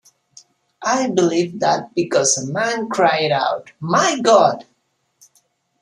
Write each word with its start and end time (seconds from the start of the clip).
I 0.81 1.11
believed 1.11 1.59
that 1.59 1.93
because 1.93 2.35
a 2.35 2.51
man 2.51 2.89
cried 2.89 3.31
out 3.31 3.71
'My 3.79 4.17
God!' 4.19 4.65